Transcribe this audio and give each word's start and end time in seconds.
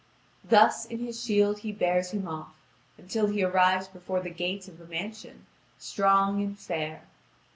Thus, 0.43 0.85
in 0.87 0.97
his 0.97 1.23
shield 1.23 1.59
he 1.59 1.71
bears 1.71 2.09
him 2.09 2.27
off, 2.27 2.55
until 2.97 3.27
he 3.27 3.43
arrives 3.43 3.87
before 3.87 4.19
the 4.19 4.31
gate 4.31 4.67
of 4.67 4.81
a 4.81 4.85
mansion, 4.87 5.45
strong 5.77 6.41
and 6.41 6.57
fair. 6.57 7.03